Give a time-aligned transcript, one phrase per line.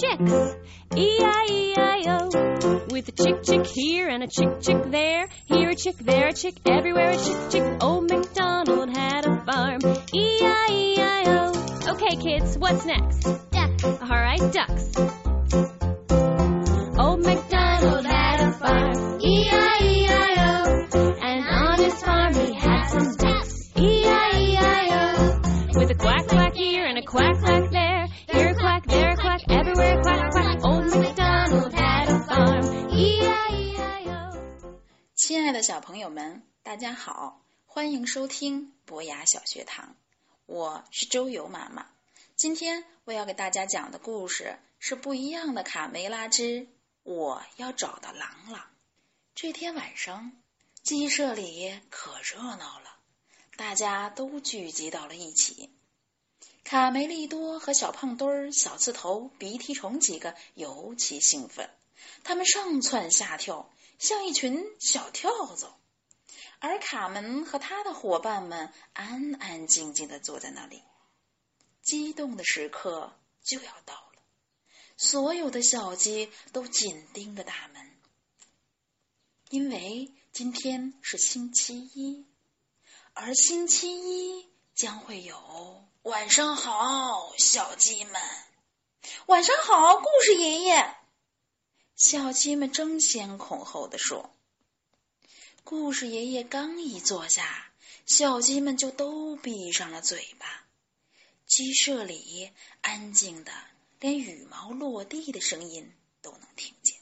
[0.00, 0.56] chicks.
[0.96, 2.28] E-I-E-I-O.
[2.90, 5.28] With a chick chick here and a chick chick there.
[5.46, 7.82] Here a chick, there a chick, everywhere a chick chick.
[7.82, 9.80] Old MacDonald had a farm.
[10.14, 11.92] E-I-E-I-O.
[11.92, 13.22] Okay, kids, what's next?
[13.50, 13.84] Ducks.
[13.84, 15.19] All right, ducks.
[36.00, 39.94] 友们，大家好，欢迎收听博雅小学堂，
[40.46, 41.88] 我是周游妈妈。
[42.36, 46.66] 今天我要给大家讲的故事是不一样的卡梅拉之
[47.02, 48.64] 我要找到朗朗。
[49.34, 50.32] 这天晚上，
[50.82, 52.96] 鸡舍里可热闹了，
[53.58, 55.68] 大家都聚集到了一起。
[56.64, 61.68] 卡梅利多和小胖墩儿、小刺头、鼻涕虫几个尤其兴奋，
[62.24, 65.76] 他们上蹿下跳，像一群小跳蚤。
[66.60, 70.82] 而卡门和他的伙伴们安安静静的坐在那里。
[71.82, 74.22] 激动的时刻就要到了，
[74.96, 77.96] 所有的小鸡都紧盯着大门，
[79.48, 82.26] 因为今天是星期一，
[83.14, 88.20] 而星期一将会有晚上好，小鸡们，
[89.26, 90.94] 晚上好，故事爷爷。
[91.96, 94.36] 小鸡们争先恐后的说。
[95.70, 97.70] 故事爷爷刚一坐下，
[98.04, 100.64] 小鸡们就都闭上了嘴巴。
[101.46, 103.52] 鸡舍里安静的，
[104.00, 106.98] 连羽毛落地的声音都能听见。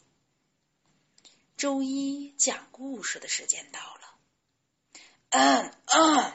[1.57, 4.01] 周一讲故事的时间到了。
[5.31, 6.33] 嗯嗯，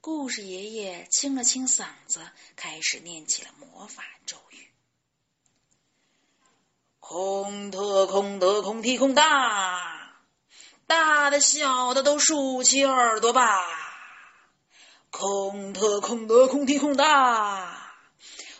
[0.00, 4.68] 故事爷爷清了清嗓子，开始念起了魔法咒语：
[7.00, 10.07] 空特空得空提空大，
[10.88, 13.60] 大的小的都竖起耳朵吧。
[15.10, 17.94] 空特空得空提空大，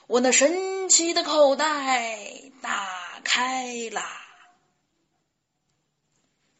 [0.07, 4.05] 我那神奇的口袋打开啦！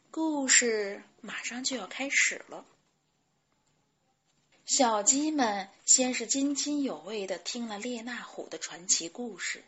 [0.09, 2.65] 故事马上就要开始了。
[4.65, 9.63] 小鸡们先是津津有味的听了列那虎的传奇故事，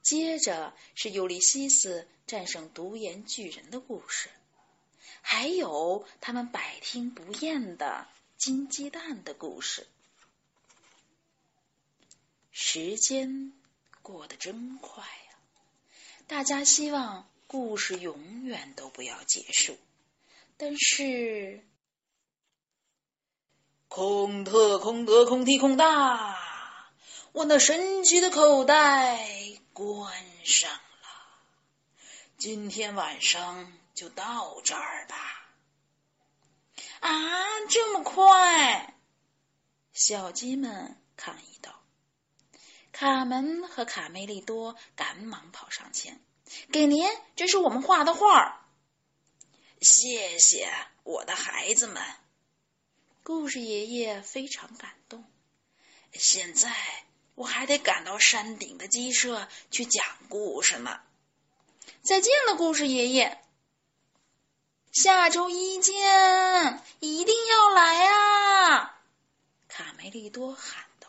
[0.00, 4.30] 接着是尤利西斯战胜独眼巨人的故事，
[5.22, 8.06] 还有他们百听不厌的。
[8.36, 9.84] 金鸡蛋的故事。
[12.52, 13.52] 时间
[14.00, 15.38] 过得真快呀！
[16.28, 19.76] 大家希望故事永远都不要结束，
[20.56, 21.64] 但是
[23.88, 26.38] 空特空得空提空大，
[27.32, 29.28] 我那神奇的口袋
[29.72, 30.14] 关
[30.44, 30.80] 上了。
[32.36, 35.16] 今天晚上就到这儿吧。
[37.00, 38.94] 啊，这么快！
[39.92, 41.82] 小鸡们抗议道。
[42.92, 46.20] 卡门和卡梅利多赶忙跑上前，
[46.70, 48.68] 给您，这是我们画的画。
[49.80, 50.72] 谢谢，
[51.02, 52.00] 我的孩子们。
[53.24, 55.24] 故事爷爷非常感动。
[56.12, 56.72] 现在
[57.34, 61.00] 我还得赶到山顶的鸡舍去讲故事呢。
[62.02, 63.42] 再见了，故事爷爷。
[65.00, 69.00] 下周一见，一定要来啊！
[69.68, 71.06] 卡梅利多喊道。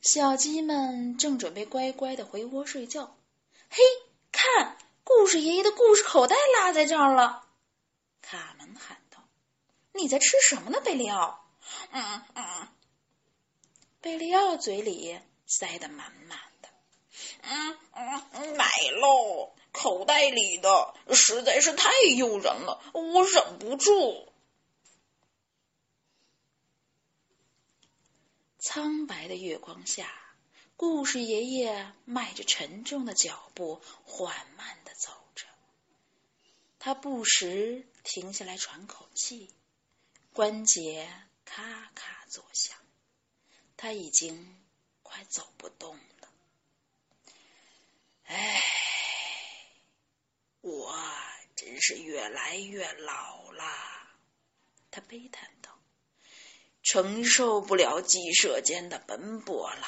[0.00, 3.14] 小鸡们正准备乖乖的回窝睡觉。
[3.68, 3.82] 嘿，
[4.32, 7.44] 看，故事爷爷的故事口袋落在这儿了。
[8.22, 9.22] 卡门喊道
[9.92, 11.44] ：“你在吃什么呢，贝利奥
[11.92, 12.68] ？”“嗯嗯。”
[14.00, 16.70] 贝利奥嘴里塞得满满的。
[17.44, 17.73] “嗯，”
[19.94, 24.28] 口袋里的实在是太诱人了，我忍不住。
[28.58, 30.12] 苍白的月光下，
[30.76, 35.46] 故事爷爷迈着沉重的脚步，缓慢的走着。
[36.80, 39.48] 他不时停下来喘口气，
[40.32, 41.08] 关节
[41.44, 41.62] 咔
[41.94, 42.76] 咔作响。
[43.76, 44.60] 他已经
[45.04, 46.28] 快走不动了。
[48.24, 48.60] 唉。
[50.66, 50.98] 我
[51.54, 53.64] 真是越来越老了，
[54.90, 55.78] 他悲叹道
[56.82, 59.86] ：“承受不了鸡舍间的奔波了，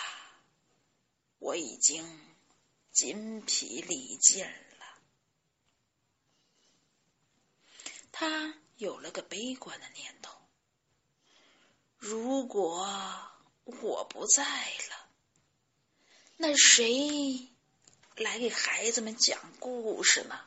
[1.39, 2.21] 我已经
[2.93, 4.99] 筋疲力尽了。”
[8.13, 10.39] 他有了个悲观的念头：
[11.97, 12.87] 如果
[13.65, 15.09] 我不在了，
[16.37, 17.49] 那谁
[18.15, 20.39] 来给孩子们讲故事呢。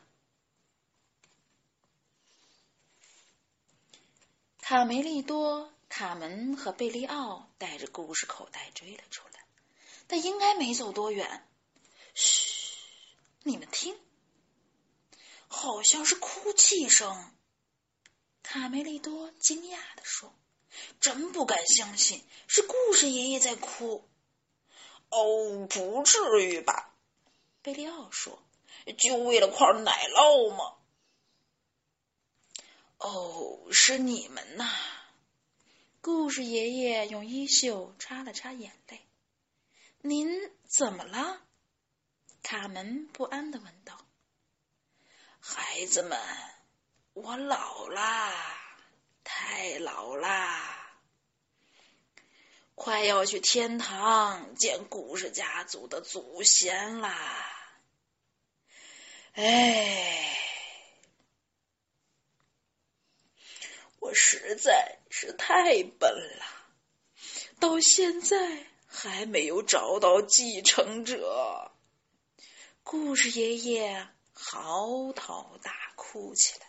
[4.69, 9.43] 卡梅利多、卡门和贝利奥带着故事口袋追了出来，
[10.05, 11.43] 但应该没走多远。
[12.13, 12.75] 嘘，
[13.41, 13.97] 你们听，
[15.47, 17.31] 好像是哭泣声。
[18.43, 20.31] 卡梅利多惊讶地说
[21.01, 24.07] ：“真不敢相信，是故事爷爷在哭。”
[25.09, 26.93] 哦，不至于吧？
[27.63, 28.39] 贝利奥说
[28.99, 30.75] ：“就为了块奶酪吗？”
[32.99, 34.69] 哦，是你们呐！
[36.01, 38.99] 故事爷爷用衣袖擦了擦眼泪。
[40.01, 40.29] 您
[40.67, 41.41] 怎么了？
[42.43, 44.05] 卡门不安的问道。
[45.39, 46.19] 孩子们，
[47.13, 48.33] 我老啦，
[49.23, 50.99] 太老啦，
[52.75, 57.15] 快要去天堂见故事家族的祖先啦！
[59.35, 60.35] 哎。
[63.99, 66.45] 我实在是太笨了，
[67.59, 71.71] 到现在还没有找到继承者。
[72.83, 76.67] 故事爷爷嚎啕大哭起来。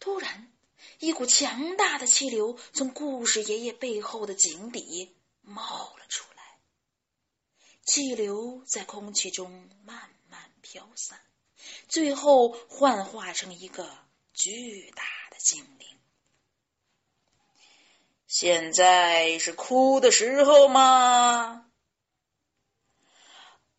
[0.00, 0.52] 突然，
[1.00, 6.58] 一股强大的气流从故事爷爷背后的井底冒了出来，
[7.84, 11.20] 气流在空气中慢慢飘散。
[11.88, 13.88] 最后幻化成一个
[14.32, 15.88] 巨大的精灵。
[18.26, 21.64] 现在是哭的时候吗？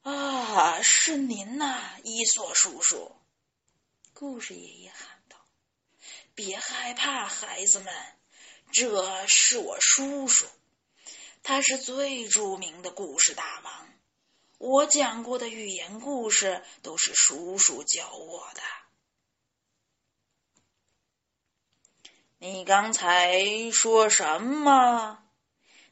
[0.02, 3.16] 啊，是您呐，伊索叔叔！
[4.14, 5.38] 故事爷爷喊道
[6.34, 7.94] ：“别害怕，孩子们，
[8.72, 10.48] 这是我叔叔，
[11.44, 13.90] 他是最著名的故事大王。”
[14.60, 18.62] 我讲过的寓言故事都是叔叔教我的。
[22.40, 25.24] 你刚才说什么？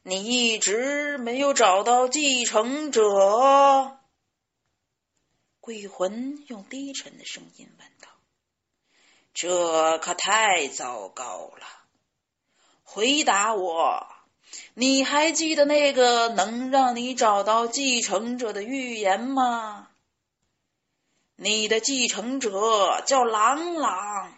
[0.04, 4.00] 你一直没有找到继承者？
[5.62, 8.10] 鬼魂用低沉的声音问道
[9.34, 11.66] ：“这可太糟糕了！
[12.84, 14.08] 回答我。”
[14.74, 19.90] 你还记得那个能让你找到继承者的预言吗？
[21.36, 24.34] 你的继承者叫朗朗，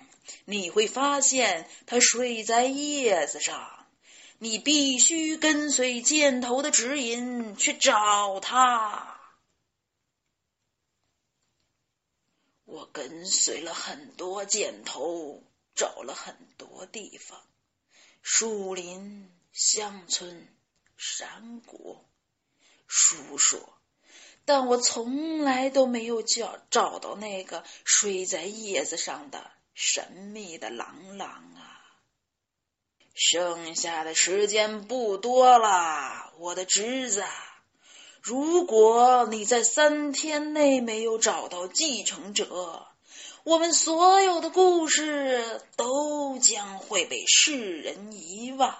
[0.45, 3.85] 你会发现他睡在叶子上，
[4.37, 9.17] 你必须跟随箭头的指引去找他。
[12.65, 15.41] 我跟随了很多箭头，
[15.75, 17.41] 找了很多地方，
[18.21, 19.31] 树林。
[19.51, 20.47] 乡村、
[20.97, 22.05] 山谷，
[22.87, 23.67] 叔叔，
[24.45, 31.75] 但我从来都没有叫找到那个睡在叶子上的神秘的朗朗啊！
[33.13, 37.25] 剩下的时间不多了，我的侄子，
[38.21, 42.87] 如果你在三天内没有找到继承者，
[43.43, 48.77] 我们所有的故事都将会被世人遗忘。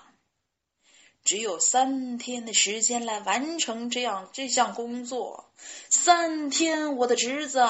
[1.24, 5.52] 只有三天的时间来完成这样这项工作。
[5.90, 7.68] 三天，我的侄子，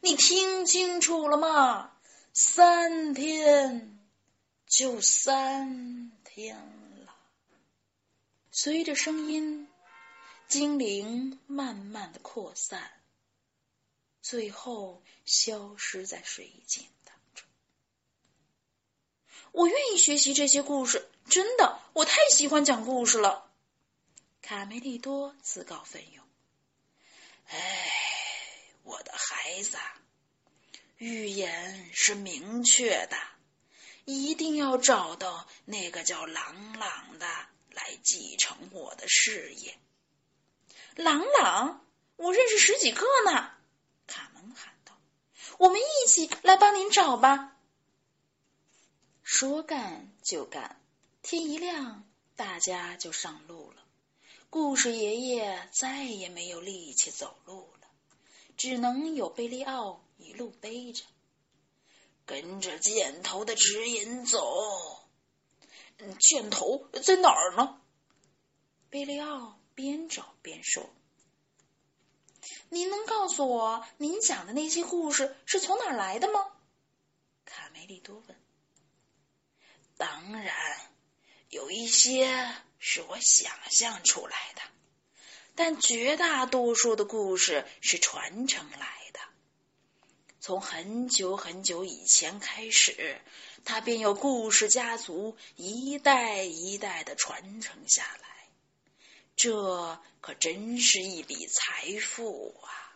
[0.00, 1.92] 你听清楚了吗？
[2.32, 3.98] 三天，
[4.66, 6.56] 就三天
[7.04, 7.14] 了。
[8.50, 9.68] 随着声音，
[10.48, 12.90] 精灵慢慢的扩散，
[14.22, 16.86] 最后消失在水井。
[19.56, 21.08] 我愿意学习这些故事。
[21.30, 23.50] 真的，我太喜欢讲故事了。
[24.42, 26.22] 卡梅利多自告奋勇。
[27.48, 27.90] 哎，
[28.82, 29.78] 我的孩子，
[30.98, 33.16] 预言是明确的，
[34.04, 37.26] 一定要找到那个叫朗朗的
[37.70, 39.78] 来继承我的事业。
[40.96, 41.82] 朗朗，
[42.16, 43.52] 我认识十几个呢。
[44.06, 44.92] 卡门喊道
[45.56, 47.54] ：“我们一起来帮您找吧。”
[49.38, 50.80] 说干就干。
[51.20, 53.84] 天一亮，大家就上路了。
[54.48, 57.86] 故事爷爷再也没有力气走路了，
[58.56, 61.04] 只能有贝利奥一路背着，
[62.24, 65.06] 跟着箭头的指引走。
[66.18, 67.78] 箭头在哪儿呢？
[68.88, 70.88] 贝利奥边找边说
[72.70, 76.40] ：“您能告诉我，您讲的那些故事是从哪儿来的吗？”
[77.44, 78.34] 卡梅利多问。
[79.96, 80.54] “当然。”
[81.48, 84.62] 有一些是我想象出来的，
[85.54, 89.20] 但绝大多数的故事是传承来的。
[90.40, 93.20] 从很久很久以前开始，
[93.64, 98.48] 它便有故事家族一代一代的传承下来。
[99.36, 102.95] 这可真是一笔财富啊！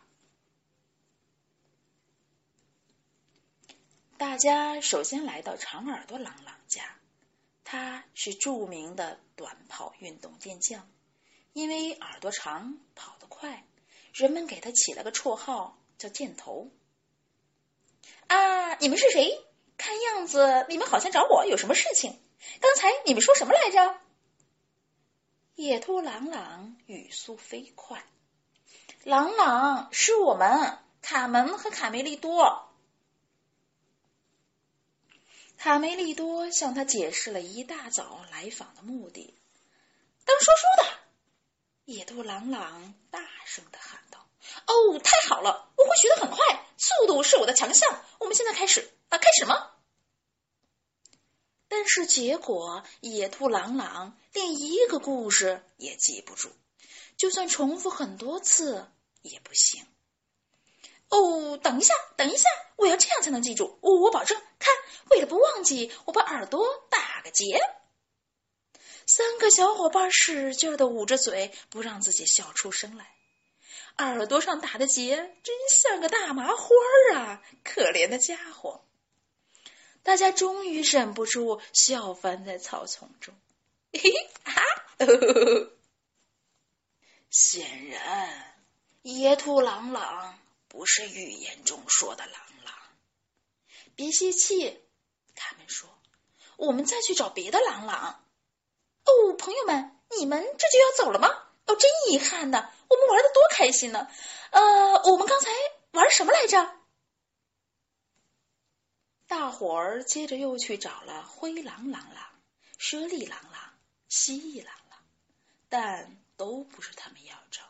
[4.21, 6.83] 大家首先来到长耳朵朗朗家，
[7.65, 10.87] 他是著名的短跑运动健将，
[11.55, 13.65] 因为耳朵长、跑得快，
[14.13, 16.71] 人们给他起了个绰号叫“箭头”。
[18.29, 19.43] 啊，你们是谁？
[19.79, 22.21] 看样子你们好像找我有什么事情。
[22.61, 23.99] 刚才你们说什么来着？
[25.55, 28.05] 野兔朗朗语速飞快，
[29.03, 32.67] 朗朗是我们卡门和卡梅利多。
[35.61, 39.35] 卡梅利多向他解释了一大早来访的目的。
[40.25, 40.99] 当说书的，
[41.85, 44.27] 野兔朗朗大声的喊道
[44.67, 46.39] ：“哦，太好了，我会学得很快，
[46.79, 48.03] 速度是我的强项。
[48.21, 49.71] 我们现在开始啊，开始吗？”
[51.69, 56.53] 但是结果，野兔朗朗连一个故事也记不住，
[57.19, 58.91] 就算重复很多次
[59.21, 59.87] 也不行。
[61.11, 63.79] 哦，等一下，等一下，我要这样才能记住。
[63.83, 64.73] 我我保证，看，
[65.11, 67.61] 为了不忘记，我把耳朵打个结。
[69.07, 73.13] 三个小伙伴使劲的捂着嘴，不让自己笑出声来。
[73.99, 76.65] 耳朵上打的结真像个大麻花
[77.15, 77.43] 啊！
[77.65, 78.83] 可怜的家伙。
[80.03, 83.35] 大家终于忍不住笑翻在草丛中，
[83.93, 84.63] 嘿嘿哈！
[87.29, 88.55] 显然，
[89.03, 90.40] 野兔朗朗
[90.71, 92.75] 不是预言中说的朗朗。
[93.97, 94.81] 别泄气，
[95.35, 95.91] 他们说
[96.57, 98.25] ：“我们再去找别的朗朗。”
[99.05, 101.29] 哦，朋友们，你们这就要走了吗？
[101.67, 104.09] 哦，真遗憾呢，我们玩的多开心呢！
[104.53, 105.51] 呃，我们刚才
[105.91, 106.77] 玩什么来着？
[109.27, 112.41] 大伙儿接着又去找了灰狼朗朗、
[112.79, 113.75] 猞猁朗朗、
[114.09, 115.01] 蜥蜴朗朗，
[115.69, 117.70] 但都不是他们要找。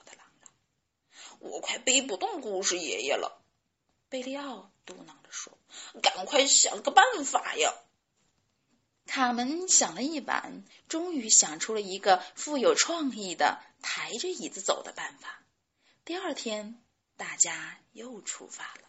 [1.40, 3.42] 我快背不动故事爷爷了，
[4.08, 5.58] 贝利奥嘟囔着说
[6.00, 7.74] ：“赶快想个办法呀！”
[9.06, 15.42] 卡门想了一晚，终于想出了一个富有创意的抬着椅子走的办法。
[16.04, 16.80] 第二天，
[17.16, 18.82] 大家又出发了。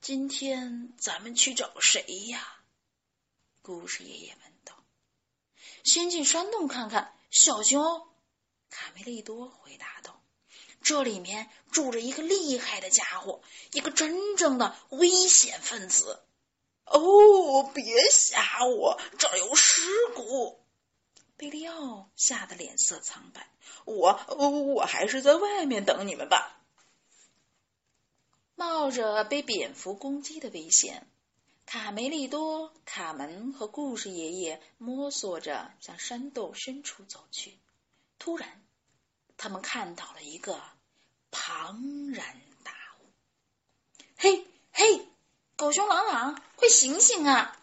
[0.00, 2.46] 今天咱们去找谁呀？
[3.62, 4.84] 故事爷爷问道。
[5.84, 8.08] 先进山洞看看，小心哦。
[8.68, 10.21] 卡梅利多回答道
[10.82, 16.22] ：“这里面住着一个厉害的家伙，一个真正的危险分子。”
[16.84, 19.80] 哦，别吓我，这儿有尸
[20.14, 20.60] 骨。
[21.36, 23.48] 贝利奥吓得脸色苍白。
[23.84, 24.20] 我，
[24.74, 26.60] 我还是在外面等你们吧。
[28.54, 31.08] 冒着被蝙蝠攻击的危险，
[31.64, 37.58] 卡梅利多、卡门和故事爷爷摸索着向山洞深处走去。
[38.18, 38.61] 突然，
[39.42, 40.60] 他们看到了一个
[41.32, 42.70] 庞然大
[43.00, 43.10] 物。
[44.16, 45.08] 嘿，嘿，
[45.56, 47.58] 狗熊朗朗，快醒醒啊！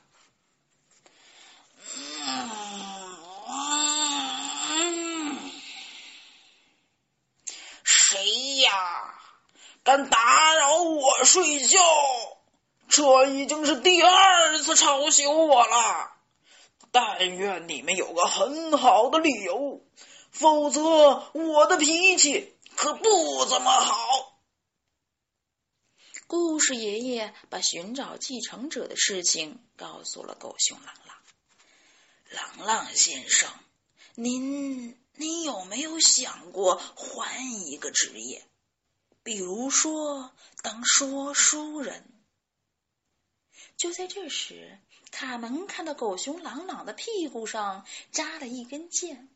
[7.86, 9.21] 谁呀？
[9.81, 11.79] 敢打扰我睡觉，
[12.89, 16.12] 这已经是第二次吵醒我了。
[16.91, 19.81] 但愿你们有个很好的理由，
[20.31, 20.81] 否则
[21.33, 24.41] 我的脾气可不怎么好。
[26.27, 31.17] 故事爷爷把寻找继承者的事情告诉了狗熊朗朗。
[32.29, 33.50] 朗朗先生，
[34.13, 38.45] 您您有没有想过换一个职业？
[39.24, 40.31] 比如说，
[40.62, 42.05] 当说书人。
[43.75, 49.29] 就在这时，卡门看到狗熊朗朗的屁股上扎了一根箭，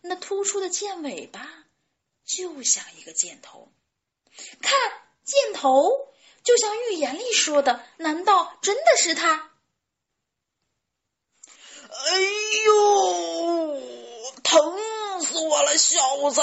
[0.00, 1.48] 那突出的箭尾巴
[2.24, 3.72] 就像一个箭头。
[4.60, 4.72] 看，
[5.24, 5.90] 箭头
[6.42, 9.50] 就像预言里说的，难道真的是他？
[11.90, 12.20] 哎
[12.66, 13.80] 呦，
[14.42, 16.40] 疼死我了，小子！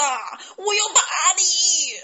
[0.56, 1.02] 我要打
[1.36, 2.00] 你！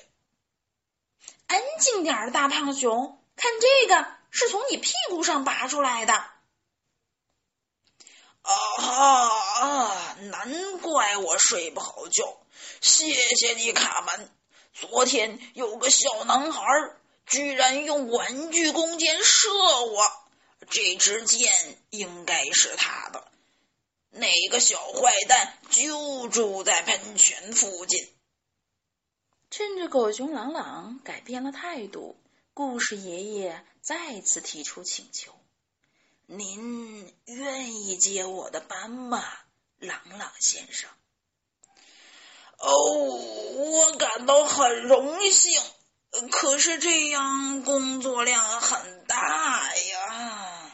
[1.47, 3.25] 安静点儿，大胖熊！
[3.37, 6.31] 看这个，是从你屁股上拔出来的。
[8.43, 9.29] 啊哈
[9.61, 12.37] 啊，难怪我睡不好觉。
[12.81, 14.31] 谢谢你，卡门。
[14.73, 16.63] 昨天有个小男孩
[17.27, 19.49] 居然用玩具弓箭射
[19.85, 20.05] 我，
[20.71, 21.53] 这支箭
[21.91, 23.27] 应该是他的。
[24.11, 28.09] 那个小坏蛋就住在喷泉附近。
[29.51, 32.17] 趁着狗熊朗朗改变了态度，
[32.55, 35.33] 故事爷爷再次提出请求
[36.31, 39.25] ：“您愿意接我的班吗，
[39.79, 40.91] 朗朗先生
[42.61, 45.59] ？”“哦，我感到很荣幸，
[46.31, 50.71] 可是这样工作量很大呀。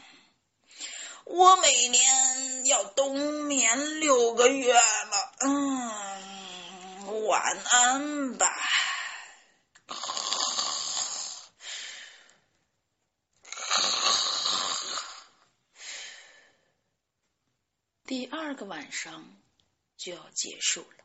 [1.24, 4.80] 我每年要冬眠六个月了。”
[5.38, 6.14] 嗯。
[7.26, 8.50] 晚安吧。
[18.06, 19.36] 第个晚上
[19.96, 21.04] 就要结束了，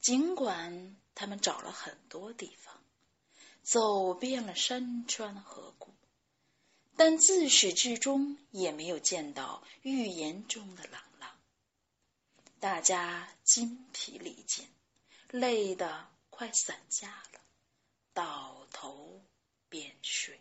[0.00, 2.82] 尽管他们找了很多地方，
[3.62, 5.94] 走遍了山川河谷，
[6.96, 11.30] 但自始至终也没有见到预言中的朗朗。
[12.60, 14.66] 大家筋疲力尽。
[15.28, 17.40] 累得快散架了，
[18.14, 19.20] 倒头
[19.68, 20.40] 便睡。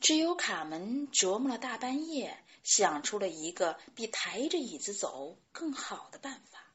[0.00, 6.72] 只有卡门琢磨了大半夜，想出了一个比抬着椅子走更好的办法，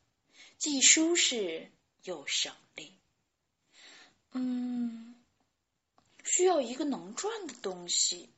[0.58, 1.72] 既舒适
[2.04, 2.98] 又省力。
[4.32, 5.16] 嗯，
[6.24, 8.34] 需要一个能转的东西。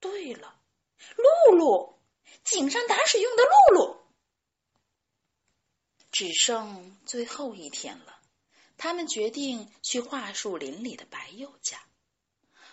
[0.00, 0.60] 对了，
[1.16, 1.98] 露露，
[2.44, 4.00] 井上打水用的露露。
[6.10, 8.20] 只剩最后一天了，
[8.76, 11.82] 他们决定去桦树林里的白鼬家。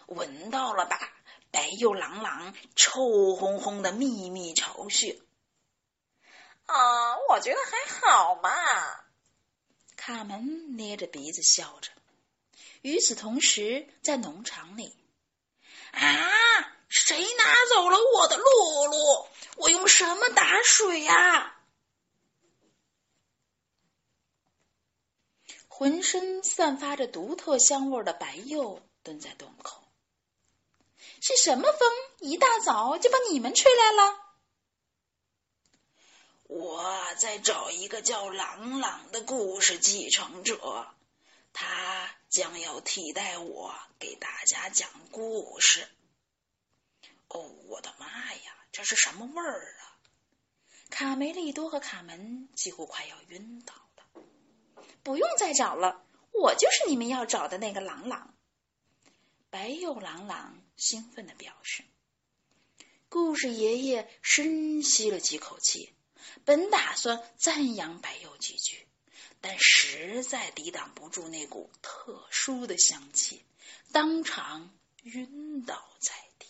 [0.07, 1.16] 闻到了吧？
[1.51, 5.19] 白鼬朗朗臭烘烘的秘密巢穴。
[6.65, 8.49] 啊，我觉得还好嘛。
[9.95, 11.91] 卡门捏着鼻子笑着。
[12.81, 14.95] 与此同时，在农场里，
[15.91, 16.01] 啊，
[16.87, 19.27] 谁拿走了我的露露？
[19.57, 21.55] 我用什么打水呀？
[25.67, 29.86] 浑身散发着独特香味的白鼬蹲在洞口。
[31.21, 34.23] 是什么风一大早就把你们吹来了？
[36.43, 40.87] 我在找一个叫朗朗的故事继承者，
[41.51, 45.87] 他将要替代我给大家讲故事。
[47.27, 49.99] 哦，我的妈呀，这是什么味儿啊？
[50.89, 54.23] 卡梅利多和卡门几乎快要晕倒了。
[55.03, 56.01] 不用再找了，
[56.31, 58.33] 我就是你们要找的那个朗朗。
[59.49, 61.83] 白鼬朗朗兴奋的表示。
[63.09, 65.93] 故事爷爷深吸了几口气，
[66.45, 68.87] 本打算赞扬白鼬几句，
[69.41, 73.43] 但实在抵挡不住那股特殊的香气，
[73.91, 76.47] 当场晕倒在地。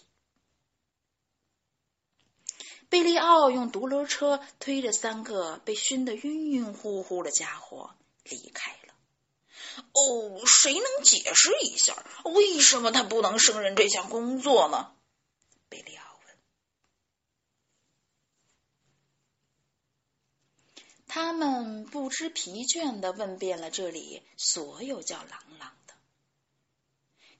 [2.89, 7.95] 贝利奥用独轮车推着三个被熏得晕晕乎乎的家伙。
[8.29, 8.86] 离开了。
[9.93, 14.95] 哦，谁能解释一下，为什么他不能胜任这项工作呢？
[15.69, 16.37] 贝利奥问。
[21.07, 25.93] 他们不知疲倦的问遍了这里所有叫朗朗的。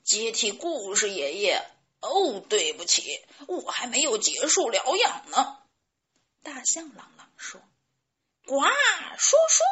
[0.04, 1.65] 接替故事爷爷。
[2.00, 5.58] 哦，对不起，我还没有结束疗养呢。
[6.43, 7.60] 大象朗朗说
[8.45, 9.65] ：“呱，说说。”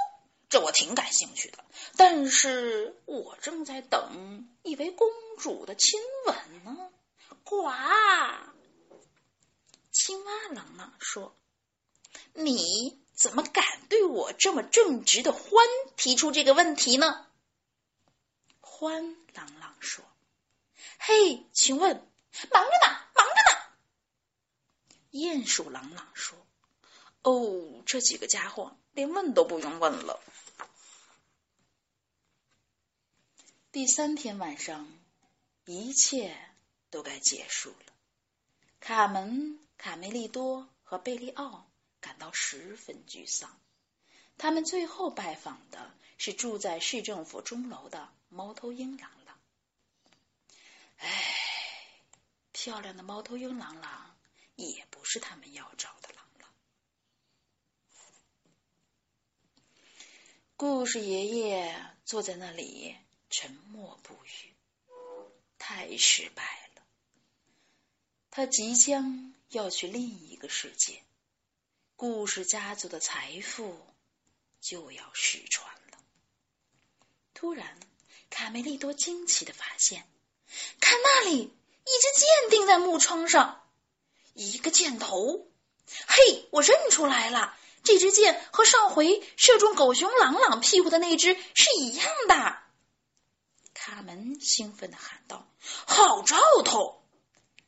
[0.50, 1.64] 这我挺感兴趣的，
[1.98, 6.92] 但是我正在等一位公主的亲吻呢。
[7.44, 7.72] 呱！
[9.92, 11.36] 青蛙朗朗说
[12.34, 15.62] ：“你怎么敢对我这么正直的獾
[15.96, 17.28] 提出这个问题呢？”
[18.62, 20.04] 獾朗朗说
[21.00, 21.96] ：“嘿，请问，
[22.52, 23.76] 忙着呢，忙着呢。”
[25.12, 26.38] 鼹鼠朗朗说
[27.24, 30.20] ：“哦，这几个家伙连问都不用问了。”
[33.72, 34.88] 第三天晚上，
[35.66, 36.36] 一切
[36.90, 37.94] 都该结束了。
[38.80, 43.60] 卡门、卡梅利多和贝利奥感到十分沮丧。
[44.38, 49.38] 他们最后拜访的是住在市政府钟楼的猫头鹰朗朗。
[50.98, 51.36] 唉，
[52.54, 54.16] 漂亮的猫头鹰朗朗
[54.56, 56.25] 也不是他们要找的了
[60.58, 62.96] 故事爷爷坐在那里。
[63.28, 64.54] 沉默不语，
[65.58, 66.44] 太失败
[66.76, 66.84] 了。
[68.32, 71.04] 他即将要去另一个世界，
[71.98, 73.86] 故事家族的财富
[74.62, 75.98] 就要失传了。
[77.34, 77.78] 突然，
[78.30, 80.08] 卡梅利多惊奇的发现，
[80.80, 83.68] 看那里，一支箭钉在木窗上，
[84.34, 85.46] 一个箭头。
[86.08, 92.58] 嘿，我认出来了，这支箭和上回射中狗熊朗朗屁股的那只是一样的。
[93.74, 97.04] 卡门兴奋的喊道：“好兆头！”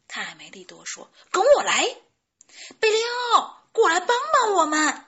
[0.10, 1.96] 卡梅利多说：“跟我来，
[2.80, 2.98] 贝利
[3.36, 5.06] 奥，过来帮帮我们！”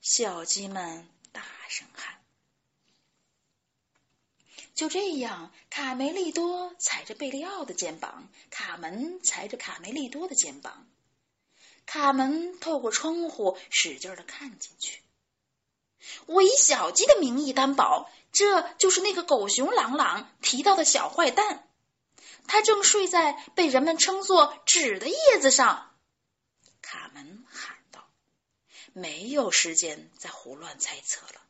[0.00, 2.20] 小鸡们大声喊。
[4.74, 10.86] 就这样，卡梅利多踩着贝利奥的肩膀，卡门踩着卡梅利多的肩膀。
[11.92, 15.02] 卡门透过窗户使劲的看进去。
[16.24, 21.68] 我以小鸡的名义担保，这就是那个狗熊朗朗提到的小坏蛋。
[22.48, 25.94] 他正睡在被人们称作纸的叶子上。
[26.80, 28.08] 卡门喊道
[28.94, 31.42] ：“没有时间再胡乱猜测了。”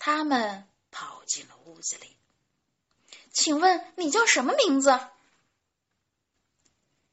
[0.00, 2.16] 他们跑进了屋子里。
[3.32, 4.98] 请问你叫什么名字？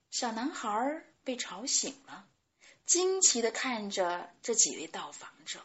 [0.10, 2.26] 小男孩被吵醒了。
[2.86, 5.62] 惊奇的看着这几位到访者，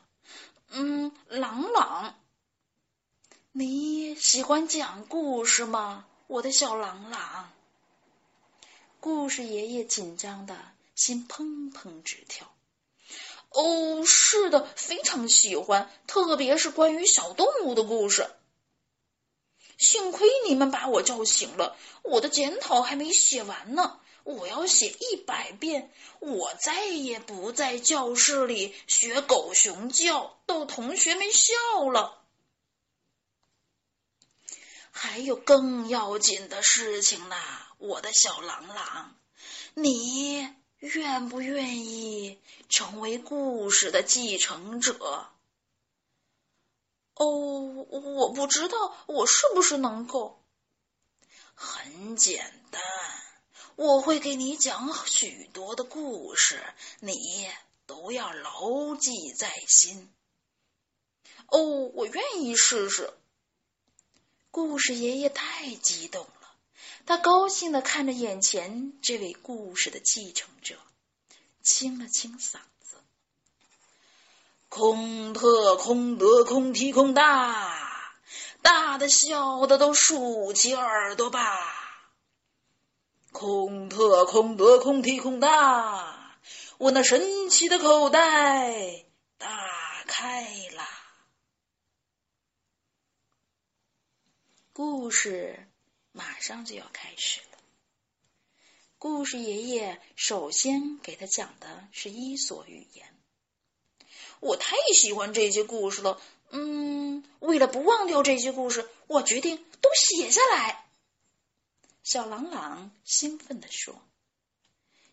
[0.71, 2.15] 嗯，朗朗，
[3.53, 7.53] 你喜欢讲故事吗，我的小朗朗？
[9.01, 10.57] 故事爷爷紧张的
[10.95, 12.53] 心砰砰直跳。
[13.51, 18.31] 哦，是的，非常喜欢，特别是关于小动物的故事。
[19.79, 24.01] 幸亏你们把我叫醒了，我的检讨还没写完呢。
[24.25, 32.21] 我要写一百遍，我再也不在教室里学狗熊叫，逗同学们笑了。
[34.91, 37.37] 还有更要紧的事情呢，
[37.79, 39.15] 我的小朗朗，
[39.75, 42.39] 你愿不愿意
[42.69, 45.31] 成为故事的继承者？
[47.19, 47.27] 哦，
[47.91, 50.43] 我不知道我是不是能够。
[51.55, 52.83] 很简单。
[53.77, 56.61] 我会给你讲许多的故事，
[56.99, 57.49] 你
[57.87, 60.13] 都要牢记在心。
[61.47, 61.61] 哦，
[61.95, 63.13] 我愿意试试。
[64.51, 66.57] 故事爷爷太激动了，
[67.07, 70.77] 他高兴的看着眼前这位故事的继承者，
[71.63, 72.59] 清了清嗓
[74.79, 78.15] ：“空特空德空提空大，
[78.63, 81.43] 大的小的都竖起耳朵吧。”
[83.33, 86.39] 空特空德空提空大，
[86.79, 89.05] 我那神奇的口袋
[89.37, 89.49] 打
[90.07, 90.45] 开
[90.77, 90.85] 了。
[94.73, 95.69] 故事
[96.13, 97.59] 马上就要开始了。
[98.97, 103.18] 故事爷爷首先给他讲的是伊索寓言。
[104.41, 106.21] 我太喜欢这些故事了，
[106.51, 110.85] 嗯，为了不忘掉这些故事，我决定都写下来。
[112.03, 114.01] 小朗朗兴奋地说：“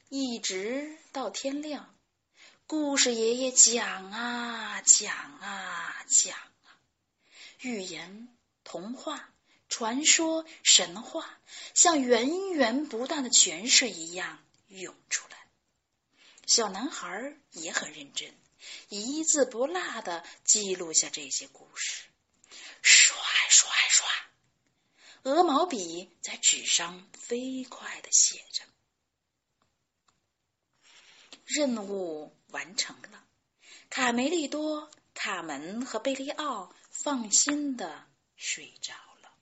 [0.10, 1.94] 一直到天亮，
[2.68, 6.80] 故事爷爷讲啊讲啊讲啊，
[7.60, 8.30] 寓言、
[8.64, 9.30] 童话、
[9.68, 11.28] 传说、神话，
[11.74, 15.38] 像源源不断的泉水一样涌出来。
[16.46, 18.34] 小男孩也很认真，
[18.90, 22.06] 一字不落的记录下这些故事。
[22.82, 23.18] 刷
[23.50, 24.08] 刷刷。”
[25.24, 28.64] 鹅毛笔在纸上飞快的写着，
[31.46, 33.26] 任务完成了。
[33.90, 39.34] 卡梅利多、卡门和贝利奥放心的睡着了。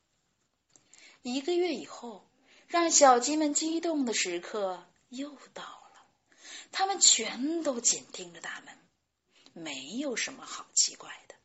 [1.22, 2.30] 一个月以后，
[2.68, 6.06] 让小鸡们激动的时刻又到了。
[6.72, 8.78] 他们全都紧盯着大门，
[9.54, 11.36] 没有什么好奇怪的，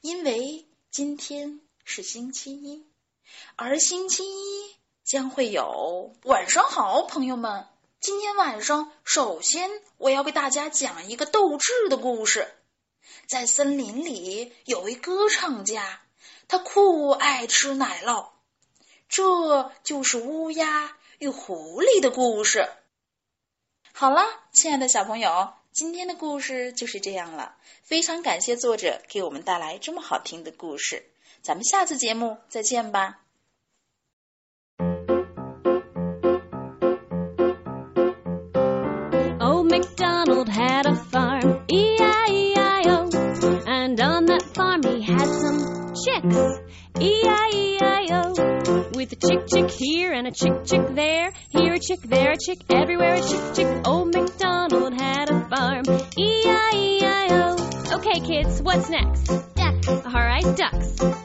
[0.00, 2.86] 因为今天是星期一。
[3.56, 7.66] 而星期一将会有晚上好，朋友们。
[8.00, 12.54] 今天晚上，首先我要给大家讲一个斗智的故事。
[13.26, 16.02] 在森林里有位歌唱家，
[16.46, 18.28] 他酷爱吃奶酪。
[19.08, 22.68] 这就是乌鸦与狐狸的故事。
[23.92, 24.22] 好了，
[24.52, 27.56] 亲爱的小朋友，今天的故事就是这样了。
[27.82, 31.02] 非常感谢作者给我们带来这么好听的故事。
[31.42, 33.18] 咱们下次节目再见吧。
[39.40, 43.10] Old MacDonald had a farm, E-I-E-I-O.
[43.66, 46.60] And on that farm he had some chicks,
[47.00, 48.23] E-I-E-I-O.
[48.94, 52.36] With a chick chick here and a chick chick there, here a chick, there a
[52.36, 53.86] chick, everywhere a chick chick.
[53.88, 55.84] Old MacDonald had a farm,
[56.16, 57.96] E-I-E-I-O.
[57.96, 59.26] Okay, kids, what's next?
[59.56, 59.88] Ducks.
[59.88, 61.23] All right, ducks.